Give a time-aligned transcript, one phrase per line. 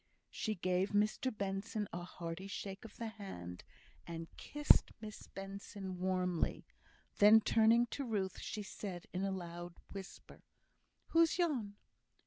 [0.31, 3.63] She gave Mr Benson a hearty shake of the hand,
[4.07, 6.65] and kissed Miss Benson warmly;
[7.19, 10.41] then, turning to Ruth, she said, in a loud whisper,
[11.09, 11.75] "Who's yon?"